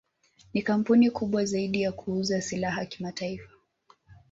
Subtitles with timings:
[0.53, 3.55] Ni kampuni kubwa zaidi ya kuuza silaha kimataifa.